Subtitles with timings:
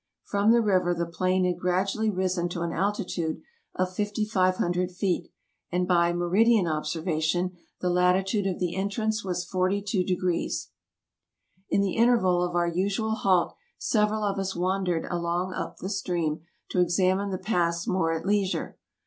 [0.23, 3.39] From the river the plain had gradually risen to an altitude
[3.75, 5.31] of 5500 feet,
[5.71, 10.49] and, by meridian observation, the latitude of the entrance was 420.
[11.69, 16.41] In the interval of our usual halt several of us wandered along up the stream
[16.71, 18.79] to examine the pass more at leisure.